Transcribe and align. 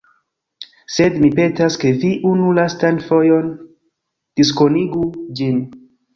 Sed, 0.93 1.19
mi 1.25 1.29
petas, 1.39 1.77
ke 1.83 1.91
vi 2.05 2.09
unu 2.31 2.55
lastan 2.61 2.99
fojon 3.11 3.53
diskonigu 4.43 5.07
ĝin 5.43 5.63